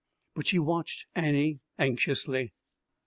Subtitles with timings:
[0.33, 2.53] But she watched Annie anxiously.